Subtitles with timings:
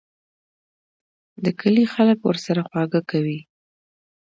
[1.43, 3.39] د کلي خلک ورسره خواږه کوي.